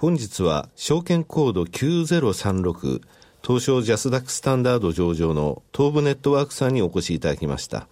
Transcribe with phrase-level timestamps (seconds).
[0.00, 3.02] 本日は証券コード9036
[3.46, 7.86] 東証ジャスダックスタンダード上場の東部ネットワークさんにお越しいただきました。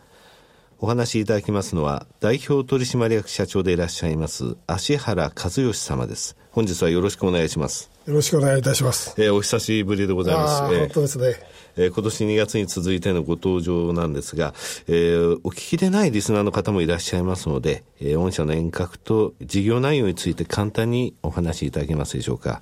[0.78, 6.38] お話しいただきますのは、代表取締役社長でいらっしゃいます、芦原和義様です。
[6.50, 7.90] 本日はよろしくお願いします。
[8.06, 9.14] よろしくお願いいたします。
[9.18, 10.62] えー、お久しぶりでございます。
[10.62, 11.34] 本当ですね。
[11.78, 14.52] えー、今年2月に続いてのご登場なんですが、
[14.88, 22.60] えー、お聞きでないリスナーの方もいらっしゃいますので、えー、御社の遠隔と事業内容について簡単にお話しいただけますでしょうか。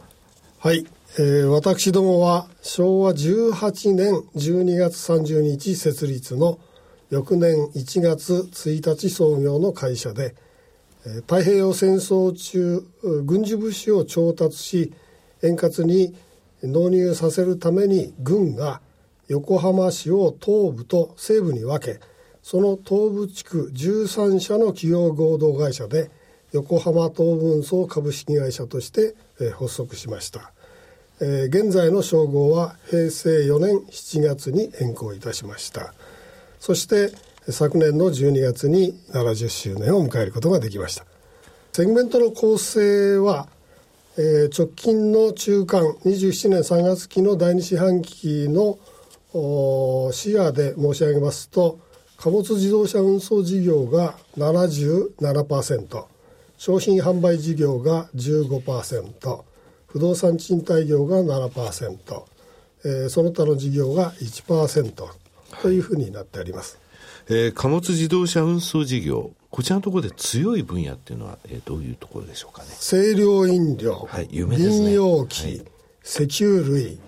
[0.58, 0.86] はい。
[1.18, 6.58] えー、私どもは昭和18年12月30日設立の
[7.08, 10.34] 翌年1月1日創業の会社で、
[11.06, 12.86] えー、太平洋戦争中
[13.24, 14.92] 軍事物資を調達し
[15.42, 16.14] 円滑に
[16.62, 18.82] 納入させるために軍が
[19.28, 22.00] 横浜市を東部と西部に分け
[22.42, 26.10] その東部地区13社の企業合同会社で
[26.52, 29.14] 横浜東運送株式会社として、
[29.58, 30.52] 発足しました。
[31.18, 35.94] えー、現在の称号は平成4年7月に変更いたしました
[36.60, 37.10] そして
[37.50, 41.06] 昨年の12月に70周年を迎えることができました
[41.72, 43.48] セグメントの構成は、
[44.18, 48.78] えー、直近の中間27年3月期の第2四半期の
[50.12, 51.78] 視野で申し上げますと
[52.16, 56.04] 貨物自動車運送事業が77%
[56.58, 59.42] 商品販売事業が15%
[59.86, 62.22] 不動産賃貸業が7%、
[62.84, 64.92] えー、その他の事業が1%
[65.62, 66.78] というふうになっております。
[67.28, 72.68] えー、貨物自動車運送事業、こちらのところで強い分野っていうのは、えー、どういうところでしょうかね？
[72.78, 75.62] 清涼飲料、はい、ね、飲用機、はい、
[76.04, 76.98] 石油類、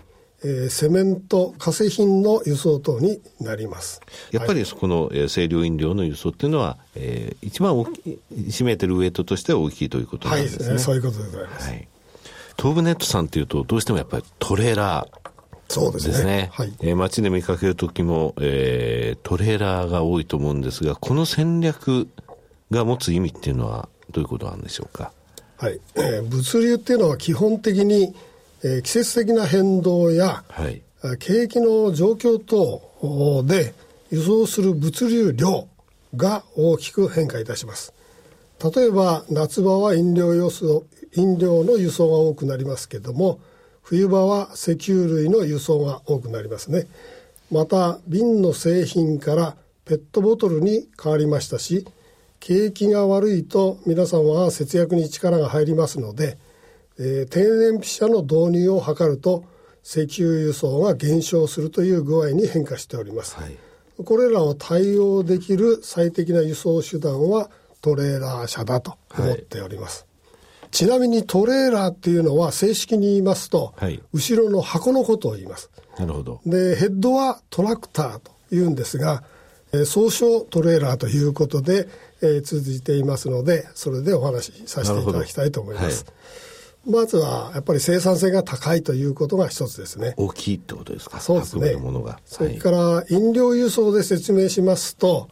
[0.44, 4.00] えー、セメント、化成品の輸送等になります。
[4.30, 8.18] やっぱりそこの、えー、清涼飲料の輸送っていうのは、えー、一番大きい、
[8.48, 10.68] 占めてるウエイトとしては大きいということなんですね。
[10.68, 11.68] はい、そういうことでございます。
[11.68, 11.88] はい
[12.60, 15.18] 東武ネットさんっていうと、どうしてもやっぱりトレーラー、
[15.72, 16.14] そうですね。
[16.14, 16.72] すねはい。
[16.80, 22.08] えー、街で見かけるときも、えー、トレーラーが多いと思うんですが、この戦略
[22.72, 25.12] が持つ意味っていうのは、どういうことなんでしょうか？
[25.56, 25.78] はい。
[25.94, 28.12] えー、物流っていうのは基本的に、
[28.64, 30.82] えー、季節的な変動や、はい、
[31.18, 33.74] 景気の状況等で
[34.10, 35.68] 輸送する物流量
[36.16, 37.92] が大きく変化いたします。
[38.74, 40.84] 例えば夏場は飲料輸送
[41.14, 43.38] 飲料の輸送が多くなりますけども
[43.82, 46.86] 冬場は石油類の輸送が多くなりますね
[47.52, 51.86] また瓶の製品からペットボトルに変わりましたし
[52.40, 56.38] 景気が悪いと皆さんは節約に力が入りますので、
[56.98, 59.44] えー、天然ピ車の導入を図ると
[59.84, 63.56] 石油輸送が減少するという具合に変化しております、はい、
[64.04, 67.50] これらを対応できる最適な輸送手段は
[67.80, 70.06] トレーラー車だと思っております、
[70.70, 75.70] ちなみにトレーラーっていうのは正式に言いますと、はい、後ろの箱のことを言います。
[75.98, 76.40] なるほど。
[76.44, 79.22] で、ヘッドはトラクターと言うんですが、
[79.72, 81.88] えー、総称トレーラーということで、
[82.20, 86.06] えー、続いていますのでそれでお話しさせていただきたいと思います。
[86.86, 90.14] まずはやっぱり生産性が高いということが一つですね。
[90.16, 91.20] 大きいってことですか？
[91.20, 91.74] そうですね。
[91.76, 95.28] ものがそれから飲料輸送で説明しますと、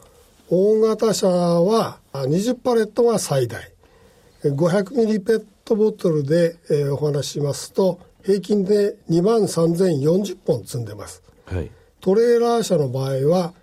[0.50, 3.72] 大型車は20パレットが最大。
[4.44, 11.22] 500ミリペットボトルで、えー、お話ししますと、平均で2万3040本積んでます。
[11.46, 11.70] はい、
[12.00, 13.54] トレーラー車の場合は、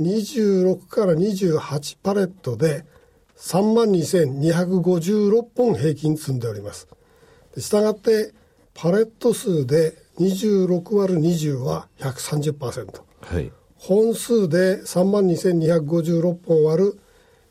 [0.00, 2.84] 26から28パレットで
[3.38, 6.86] 3万2256本平均積んでおります。
[7.58, 8.32] したがって
[8.74, 17.00] パレット数で26割る20は130%、はい、本数で3万2256本割る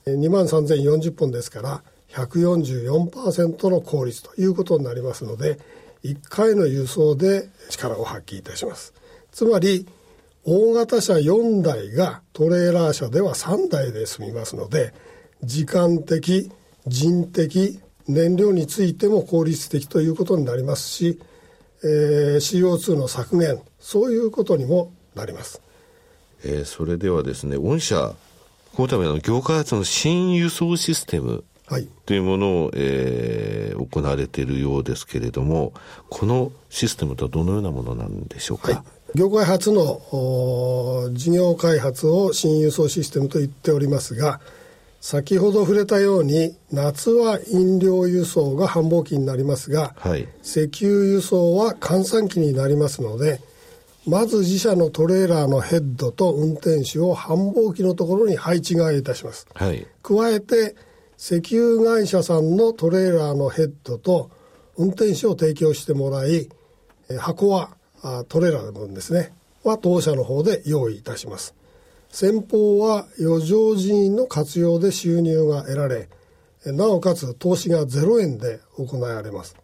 [0.07, 5.60] 2万3040本ですから144%の効率ということになりますので
[6.04, 8.94] 1回の輸送で力を発揮いたします。
[9.31, 9.88] つまり
[10.44, 14.94] 大型車4台がトレーラー車では3台で済みますので
[15.44, 16.51] 時間的
[16.86, 21.19] 人的燃料についても効率的ということになりますし、
[21.84, 25.62] えー、CO2 の削減そういうことにもなります、
[26.44, 28.13] えー、それではですね御社
[28.75, 35.74] このための業界発の新輸送システムはい、というものを、えー、行われているようですけれども
[36.10, 38.84] このシステムとはどのようなものなんでしょうか、は
[39.16, 44.42] い、業界初の事業開発を新輸送システムと言っておりますが
[45.06, 53.40] 先ほど触れたように夏は飲料輸送が繁忙期になりますが、はい、石油輸送は閑散期になりますので
[54.07, 60.75] まず自社のトレーラーのヘッドと運転手を繁忙期のところに配置換えいたします、はい、加えて
[61.19, 64.31] 石油会社さんのトレーラーのヘッドと
[64.75, 66.50] 運転手を提供してもらい
[67.19, 67.78] 箱は
[68.28, 69.34] トレーラーの分ですね。
[69.63, 71.54] は当社の方で用意いたします
[72.15, 76.07] 先方は余剰人員の活用で収入が得られ、
[76.65, 79.57] なおかつ投資が0円で行われます。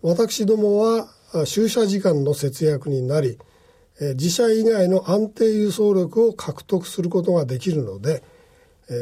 [0.00, 1.08] 私どもは
[1.44, 3.36] 駐車時間の節約になり、
[4.14, 8.22] 自社以外の安定輸送力を獲得することができるので、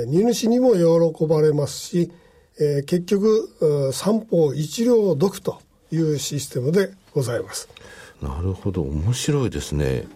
[0.07, 2.11] 荷主にも喜ばれますし、
[2.57, 5.59] 結局三方一両読と
[5.93, 7.69] いうシステムでございます。
[8.23, 10.09] なるほど面白いですね。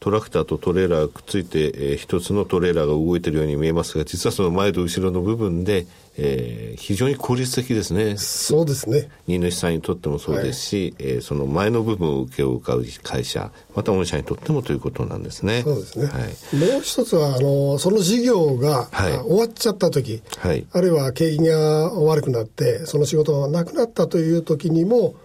[0.00, 5.86] トラクターとトレーラーくっついて、えー、一つのトレーラーが動いているように見えますが実はその前と後ろの部分で、
[6.16, 8.16] えー、非常に効率的ですね。
[8.16, 9.08] そうですね。
[9.26, 12.60] 荷主さんにとってもそうですし、はい、えー、その前の部分を請け負う
[13.02, 15.62] 会社また御社にとってもということなんですね。
[15.62, 25.16] そうですね、はい、もう一つはあのその事業が、はい、終わっちゃった時、はい、あるいは景気が悪くなってその仕事がなくなったという時にも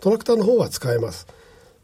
[0.00, 1.26] トラクターの方は使えます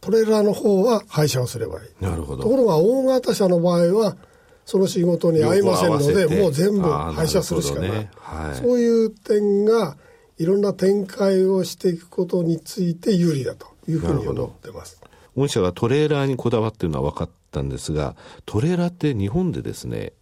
[0.05, 2.05] トレーラーの方は廃車をすればいい。
[2.05, 2.43] なるほど。
[2.43, 4.19] ところが大型車の場合は、
[4.67, 7.91] その仕事に合いませんので、もう全部廃車するしかない。
[7.91, 9.97] ねはい、そういう点が、
[10.37, 15.01] いろんな展開をしていくことについて有利だというふうに思ってます。
[15.37, 18.15] 御社がトレーラーにこだわっているのは分かったんですが、
[18.45, 20.13] トレーラーって日本でですね、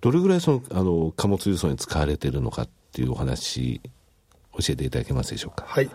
[0.00, 3.80] どれぐらいそのあの貨物輸送に使われているのかっていうお話、
[4.52, 5.64] 教えていただけますでしょうか？
[5.66, 5.90] はい。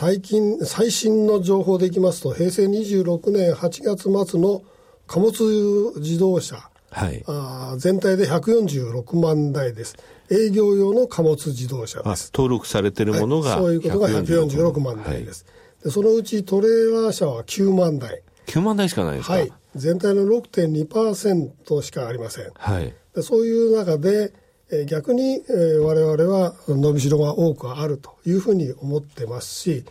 [0.00, 4.62] 最近、最新の情報でいきますと、平成26年8月末の
[5.06, 9.98] 貨物自動車、はい、あ全体で146万台です。
[10.30, 12.32] 営業用の貨物自動車です。
[12.34, 15.90] 登録されているものが、はい、そういうことが146万台です、はい、で。
[15.90, 18.22] そのうちトレーラー車は9万台。
[18.46, 19.34] 9万台しかないですか？
[19.34, 19.52] はい。
[19.76, 22.50] 全体の6.2%しかありません。
[22.54, 22.94] はい。
[23.14, 24.32] でそういう中で、
[24.72, 29.84] え逆に、えー、我々は伸びしろが多くあるというふうに思ってますし、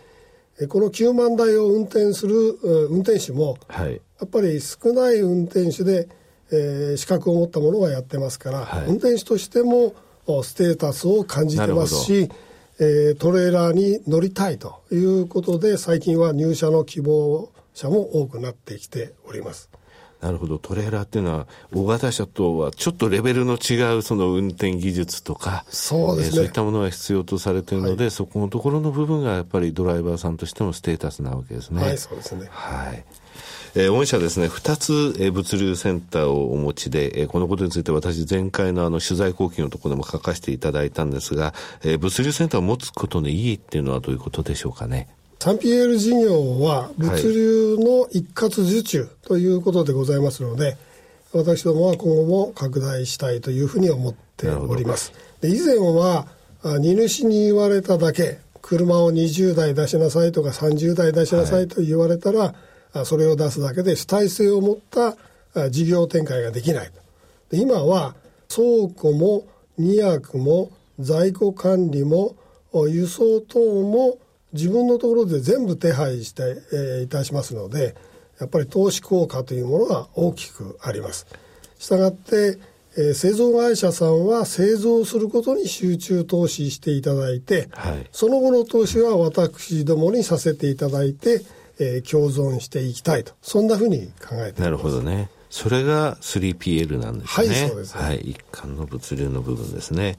[0.68, 6.10] この9万台を運転する運転手も、はい、やっぱり少ない運転手で、
[6.52, 9.94] えー、資格を持ったものがやってますから、はい、運転手としても
[10.44, 12.30] ステータスを感じてますし、
[12.80, 19.70] えー、トレーラーに乗りたいということで最近は入社の希望者も多くなってきております。
[20.22, 20.58] なるほど。
[20.58, 26.36] トレーラーっていうのは、大型車とはちょっとレベルの違うその運転技術とか、そうですね。
[26.36, 31.82] そういったものが必要とされているので、はい、そこのところの部分がやっぱりドライバーさんとしてもステータスなわけですね。
[31.82, 32.48] はい、そうですね。
[32.52, 33.04] はい。
[33.76, 45.08] えー、御社ですね、2つ、えー、物流センターをお持ちで、えー、このことについて私、前回のあの取材後期のところでも書かせていただいたんですが、えー、物流センターを持つことの意義っていうのはどういうことでしょうかね？
[45.40, 50.78] 3PL 事業は物流の一括受注ということでございますので、はい
[51.32, 55.14] 私どもは今後も拡大したいというふうに思っております。
[55.42, 56.28] で以前は
[56.80, 62.56] 荷主に言われただけ車を20台出しなさいとか30台出しなさいと言われたら、
[62.94, 66.92] はい、それを出すだけで主体性を持った事業展開ができない
[67.52, 68.16] 今は
[68.54, 72.36] 倉庫も荷役も在庫管理も
[72.74, 74.18] 輸送等も
[74.54, 77.96] 自分のところで全部手配して、えー、いたしますので
[78.40, 81.28] やっぱり投資効果というものが大きくあります。
[81.78, 82.58] したがって、
[82.98, 91.42] えー、製造会社さんは製造することに集中投資していただいて、はい、その後の投資は私どもにさせていただいて、
[91.80, 94.62] えー、共存していきたいとそんなふうに考えています。
[94.62, 95.30] なるほどね。
[95.50, 97.48] それが 3PL なんですね。
[97.48, 98.04] はい、そうですね。
[98.04, 100.18] はい、一貫の物流の部分ですね。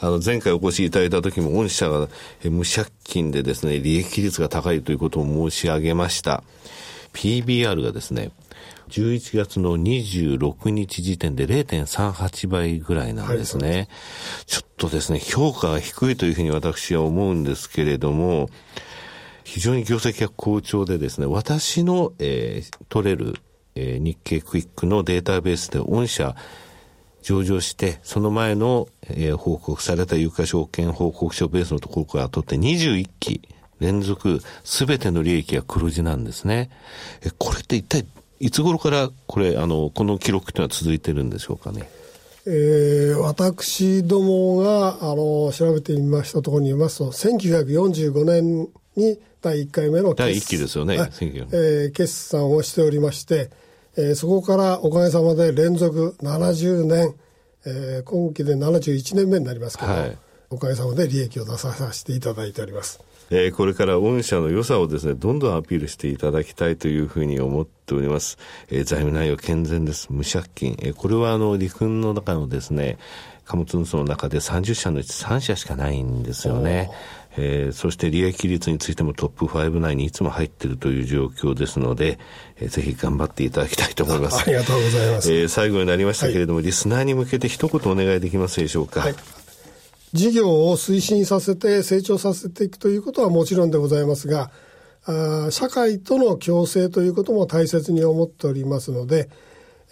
[0.00, 2.08] あの、前回お越しいただいた時も、御社が
[2.44, 6.42] 無借金でですね、利益率が高いということを申し上げました。
[7.14, 8.30] PBR がですね、
[8.90, 13.70] 11月の26日時点で0.38倍ぐらいなんですね。
[13.70, 13.88] はい、
[14.46, 18.50] ちょっとですね、評価が低いというふうに私は思うんですけれども、
[19.44, 23.34] 非常に業績が好調でですね、私の、えー、取れる
[23.78, 26.34] えー、日経クイックのデータベースで御社
[27.22, 33.42] 上場して、その前の、えー、報告された有価証券報告書ベースのところから取って21期
[33.80, 36.70] 連続すべての利益が黒字なんですね。
[37.24, 38.06] え、これって一体
[38.40, 41.88] いつ頃からこれ、あの、この記録というのは続いてるんでしょうかね？
[42.46, 53.50] えー、私どもが、あの、調べてみましたところによりますと、1945年に第1回目の第1期ですよね、えー、決算をしておりまして、
[53.98, 57.14] えー、そこからおかげさまで連続70年、
[57.66, 60.18] えー、今期で71年目になりますけど、はい、
[60.50, 63.00] おかげさまで利益を出させていただいております。
[63.30, 68.38] えー、これから御社の良さをですね、どんどんアピールしていただきたいというふうに思っております。
[68.68, 70.06] えー、財務内容健全です。
[70.10, 70.76] 無借金。
[70.78, 72.98] えー、これはあの、陸運の中のですね、
[73.44, 76.90] 貨物運送の中で30社のうち3社しかないんですよね。
[77.40, 82.18] えー、そして利益率についてもトップ5内にいつも入っているという状況ですので、
[82.56, 84.40] えー、ぜひ頑張っていただきたいと思います。
[84.40, 85.32] あ りがとうございます。
[85.32, 89.00] えー、最後になりましたけれども、はい、リスナーに向けて一言お願いできますでしょうか？
[89.00, 89.14] はい、
[90.12, 94.50] 事業を推進させて成長させていくということはもちろんでございますが、
[95.04, 99.30] あ社会との共生ということも大切に思っておりますので、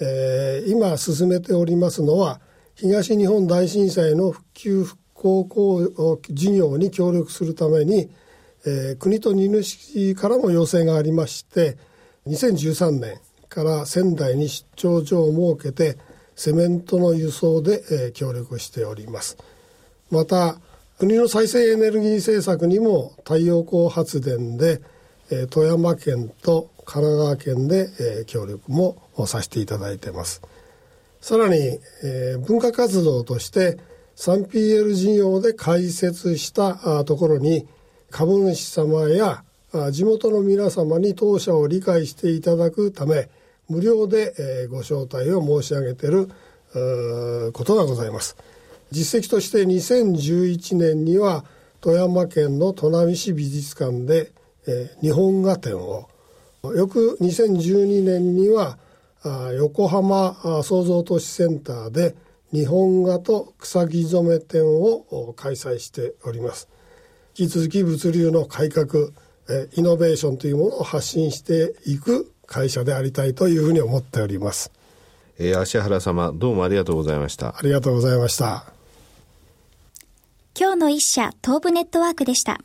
[0.01, 2.41] えー、今進めておりますのは
[2.75, 8.11] 東日本大震災の復旧復高校事業に協力するために、
[8.67, 11.77] えー、国と荷主からも要請がありまして
[12.27, 13.19] 2013年
[13.49, 15.99] から仙台に出張所を設けて
[16.35, 19.39] セメントの輸送で、えー、協力しております。
[20.11, 20.59] また
[20.99, 24.81] 国の再生エネルギー政策にも太陽光発電で、
[25.31, 28.97] えー、富山県と神奈川県で、えー、協力も
[29.27, 30.43] させていただいてます。
[31.21, 31.57] さらに、
[32.05, 33.79] えー、文化活動として
[34.17, 37.69] 3PL 事業で開設したところに
[38.11, 39.45] 株主様や
[39.93, 43.29] 地元の皆様に当社を理解していただくため
[43.69, 46.31] 無料でご招待を申し上げている
[47.53, 48.37] ことがございます。
[48.91, 51.45] 実績として2011年には
[51.81, 54.33] 富山県の砺波市美術館で
[55.03, 56.09] 日本画展を
[56.75, 58.79] 翌2012年には
[59.59, 62.15] 横浜創造都市センターで
[62.53, 66.69] 日本画と草木染め展を開催しております
[67.39, 69.11] 引き続き物流の改革
[69.75, 74.71] イノベーションというものを発信していく会社でありたいというふうに思っております、
[75.39, 78.73] えー、芦原様どうもありがとうございましたありがとうございました
[80.59, 82.61] 今日の一社東武ネットワークでした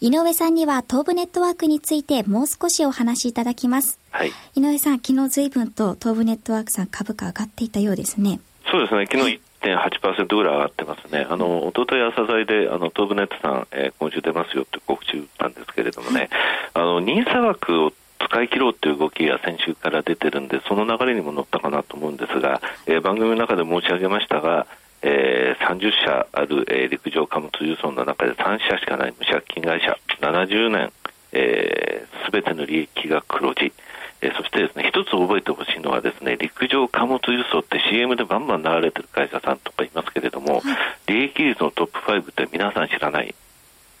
[0.00, 3.98] 井上さんには東武ネットワークについてもう少しお話しいただきます。
[4.10, 4.32] はい。
[4.54, 8.38] 井上さん、昨日随分と東武ネットワークさん株価上がっていたようですね。
[8.74, 16.28] そうですね、昨日1.8%ぐらい上がってますね、あの一昨日朝鮮であの東武ネットさん、えー、今週出ますよって告知ったんですけれどもね、
[16.74, 24.66] あの NISA 枠を使い切ろうという動きが先週から出てるんで、その流れにも乗ったかなと思うんですが、えー、番組の中で申し上げましたが、
[25.02, 30.92] えー、30社ある、えー、陸上貨物輸送の中で3社しかない無借金会社、70年、す、
[31.30, 33.72] えー、べ、ての利益が黒字。
[34.24, 43.34] えー、そしてですね、一つ覚えてほしいのはですね、陸上貨物輸送って CM でバンバン流れてる会社さんとかいますけれども、はい、利益率のトップ5って皆さん知らない、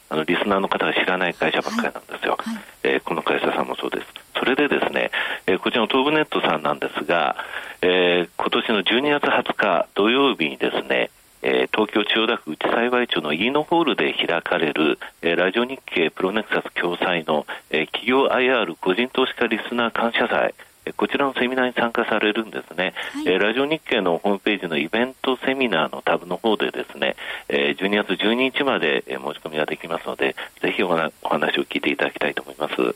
[0.08, 2.36] あの、リスナーの方が知らない会社ばっかりなんですよ。
[2.38, 4.06] はいはい、えー、この会社さんもそうです。
[4.38, 5.10] それでですね、
[5.46, 7.36] えー、こちらの東武ネットさんなんですが、
[7.82, 11.10] えー、今年の12月20日土曜日にですね、
[11.44, 20.54] えー、東京千代田区内幸町のイーノホールで開かれる、えー、ラジオ日経プロネクサス共催の、えー、企業 IR 個人投資家リスナー感謝祭、
[20.96, 27.14] こちらのセミナーに参加されるんですね、はい、えー、ラジオ日経のホームページのイベントセミナーのタブの方でですね、
[27.48, 31.12] えー、12月12日まで、え申し込みができますので、ぜひお話
[31.58, 32.74] を聞いていただきたいと思います。
[32.80, 32.92] は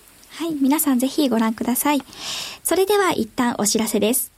[0.47, 2.01] い、皆さんぜひご覧ください。
[2.63, 4.38] それでは一旦お知らせです。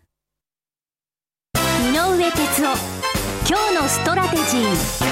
[1.81, 2.77] 井上哲夫
[3.49, 5.11] 今日のストラテジー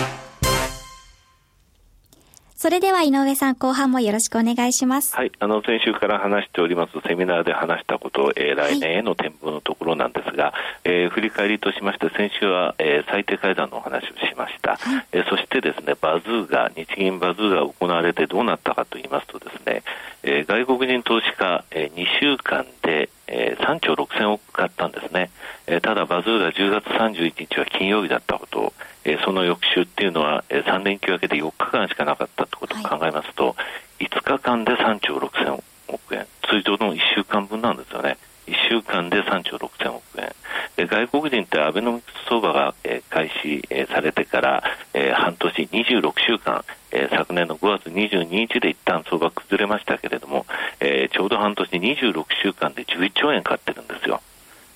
[2.55, 5.15] それでは井上さん、後半もよろしくお願いします。
[5.15, 14.75] はい、あの、先週から話しております、セミナーで話したこと、えー、来年への展望のところなんですが、はい、えー、振り返りとしまして、先週は、えー、最低階段のお話をしました。
[14.75, 19.81] はい、えー、そしてですね、バズーカ、日銀バズーカが行われてどうなったかと言いますとですね、
[20.21, 25.29] えー、外国人投資家、えー、2週間で、えー、3兆6000億買ったんですね、
[25.67, 28.59] えー、ただバズーカが10月31日は金曜日だったこと。
[28.59, 28.73] を、
[29.05, 33.55] えー、その翌週っていうのは、えー、3連休明けで4日間しかなかったってことを考えますと、は
[33.99, 36.27] い、5日間で3兆6000億円。
[36.43, 38.17] 通常の1週間分なんですよね。
[38.47, 40.33] 1週間で3兆6000億円。
[40.75, 50.45] で外国人ってアベノミクス相場が、えー、開始、えー、されてから、えー、半年26週間、えー、昨年の5月22日で一旦相場崩れましたけれども、
[50.79, 54.21] えー、ちょうど半年26週間で11兆円買ってるんですよ、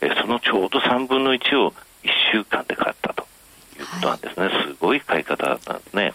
[0.02, 1.76] えー、そのちょうど3分の1を1
[2.32, 3.28] 週間で買ったと
[3.78, 6.14] いうことなんですね、はい、すごい買い方だったんですね。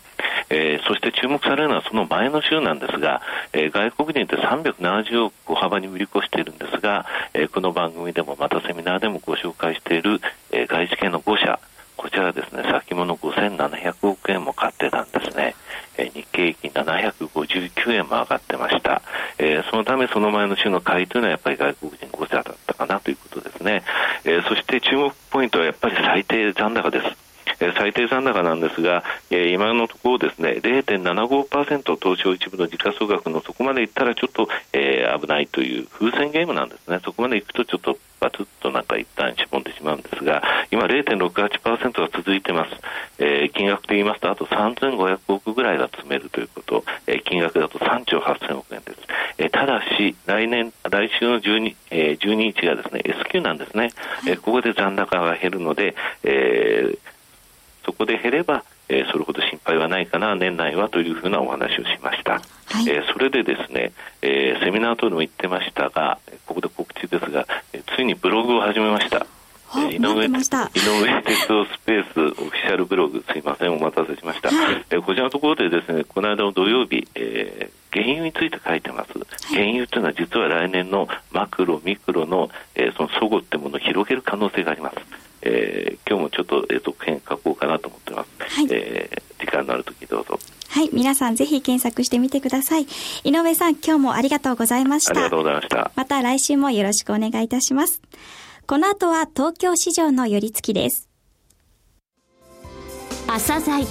[0.51, 3.21] えー、そして注目されるのはその前の週なんですが、
[3.53, 11.61] えー、外国人って370億小幅に売り越しているんですが、えー、この番組でもまたセミナーでもご紹介している、えー、外資系の5社、
[11.99, 15.57] こちらですね、先物5700億円も買ってたんですね。
[15.99, 19.03] え、日経平均759円も上がってました。
[19.37, 23.83] えー、そのためその前の週の買いというのはやっぱり外国人5社だったかなということですね。
[24.25, 27.29] えー、そして注目ポイントはやっぱり最低残高です。
[27.77, 42.71] 最低残高なんですが、今のところですね0.75%東証一部の時価総額のそこまでいったらちょっと、危ないという風船ゲームなんですねそこまでいくとちょっとバツッとなんか一旦しぼんでしまうんですが今0.68%が続いてます、
[43.19, 48.99] えー、金額で言いますとあと3500億ぐらいが詰めるということ、えー、金額だと3兆8000億円です、
[49.39, 53.91] えー、ただし来年来週の12、えー、12日がですね S q なんですね、
[54.27, 56.99] えー、ここで残高が減るので、えー
[57.89, 62.43] そこで減れば、えー、それほど心配はないかな、年内はというふうなお話をしました。
[62.71, 69.27] はい、えー、それでですね、えー、セミナー等でも言ってましたが、ここで告知ですが、えー、ついにブログを始めました。
[69.91, 70.29] 井上
[70.75, 74.49] 井上哲夫スペースオフィシャルブログ、すいません、お待たせしました。
[74.49, 79.13] はい、えこちらのところでですね、この間の土曜日、えー、原油について書いてます。
[79.55, 84.97] 原油というのは実は来年のマクロ、ミクロの、えー、その相互ってものを広げる可能性があります。
[85.43, 88.55] えー、今日もちょっと、えー、続編書こうかなと思ってます。
[88.55, 90.39] はい、えー、時間のある時どうぞ。
[90.79, 92.87] はい、皆さんぜひ検索してみてください。
[93.25, 95.11] 井上さん、今日もありがとうございました。
[95.11, 95.91] ありがとうございました。
[95.97, 98.01] また来週もよろしくお願いいたします。
[98.65, 101.09] この後は東京市場の寄り付きです。
[103.27, 103.85] 朝鮮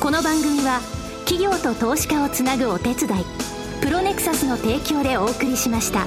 [0.00, 0.78] この番組は
[1.26, 3.24] 企業と投資家をつなぐお手伝い、
[3.82, 6.06] プロネクサスの提供でお送りしました。